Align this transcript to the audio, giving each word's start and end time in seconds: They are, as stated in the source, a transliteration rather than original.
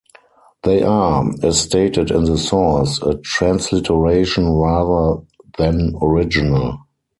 They 0.63 0.81
are, 0.81 1.31
as 1.43 1.59
stated 1.61 2.09
in 2.09 2.23
the 2.23 2.35
source, 2.35 2.99
a 3.03 3.17
transliteration 3.19 4.49
rather 4.51 5.21
than 5.59 5.93
original. 6.01 6.79